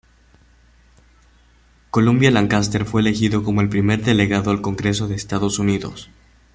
Columbia 1.91 2.31
Lancaster 2.31 2.85
fue 2.85 3.01
elegido 3.01 3.43
como 3.43 3.61
el 3.61 3.69
primer 3.69 4.01
delegado 4.03 4.49
al 4.49 4.59
Congreso 4.59 5.07
de 5.07 5.13
Estados 5.13 5.59
Unidos. 5.59 6.09